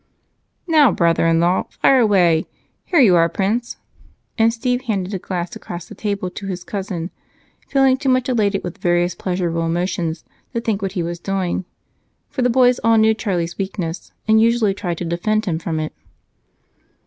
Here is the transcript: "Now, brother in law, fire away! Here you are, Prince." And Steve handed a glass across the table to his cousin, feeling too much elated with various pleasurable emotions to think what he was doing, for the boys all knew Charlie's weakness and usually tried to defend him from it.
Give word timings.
"Now, 0.65 0.91
brother 0.91 1.27
in 1.27 1.39
law, 1.39 1.67
fire 1.69 1.99
away! 1.99 2.47
Here 2.85 2.99
you 2.99 3.15
are, 3.15 3.29
Prince." 3.29 3.77
And 4.35 4.51
Steve 4.51 4.81
handed 4.85 5.13
a 5.13 5.19
glass 5.19 5.55
across 5.55 5.85
the 5.85 5.93
table 5.93 6.31
to 6.31 6.47
his 6.47 6.63
cousin, 6.63 7.11
feeling 7.67 7.97
too 7.97 8.09
much 8.09 8.27
elated 8.27 8.63
with 8.63 8.79
various 8.79 9.13
pleasurable 9.13 9.63
emotions 9.63 10.23
to 10.55 10.59
think 10.59 10.81
what 10.81 10.93
he 10.93 11.03
was 11.03 11.19
doing, 11.19 11.65
for 12.31 12.41
the 12.41 12.49
boys 12.49 12.79
all 12.79 12.97
knew 12.97 13.13
Charlie's 13.13 13.59
weakness 13.59 14.11
and 14.27 14.41
usually 14.41 14.73
tried 14.73 14.97
to 14.97 15.05
defend 15.05 15.45
him 15.45 15.59
from 15.59 15.79
it. 15.79 15.93